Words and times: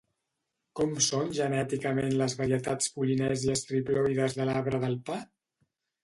Com 0.77 0.93
són 1.07 1.27
genèticament 1.39 2.15
les 2.21 2.35
varietats 2.39 2.89
polinèsies 2.95 3.63
triploides 3.67 4.39
de 4.39 4.47
l'arbre 4.51 4.81
del 4.87 4.97
pa? 5.11 5.19